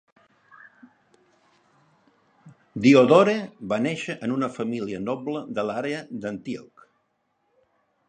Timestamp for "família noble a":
4.59-5.71